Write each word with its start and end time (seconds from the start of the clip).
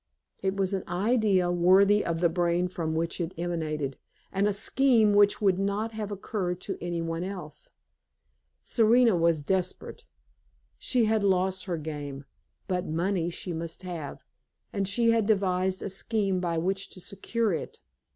It 0.41 0.57
was 0.57 0.73
an 0.73 0.83
idea 0.87 1.51
worthy 1.51 2.03
of 2.03 2.21
the 2.21 2.27
brain 2.29 2.67
from 2.69 2.95
which 2.95 3.21
it 3.21 3.35
emanated, 3.37 3.99
and 4.31 4.47
a 4.47 4.51
scheme 4.51 5.13
which 5.13 5.39
would 5.43 5.59
not 5.59 5.91
have 5.91 6.09
occurred 6.09 6.59
to 6.61 6.79
any 6.81 7.03
one 7.03 7.23
else. 7.23 7.69
Serena 8.63 9.15
was 9.15 9.43
desperate. 9.43 10.05
She 10.79 11.05
had 11.05 11.23
lost 11.23 11.65
her 11.65 11.77
game; 11.77 12.25
but 12.67 12.87
money 12.87 13.29
she 13.29 13.53
must 13.53 13.83
have, 13.83 14.23
and 14.73 14.87
she 14.87 15.11
had 15.11 15.27
devised 15.27 15.83
a 15.83 15.89
scheme 15.91 16.39
by 16.39 16.57
which 16.57 16.89
to 16.89 16.99
secure 16.99 17.53
it. 17.53 17.79